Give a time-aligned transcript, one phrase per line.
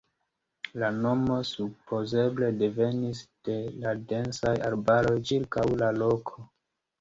[0.83, 6.49] La nomo supozeble devenis de la densaj arbaroj ĉirkaŭ la loko.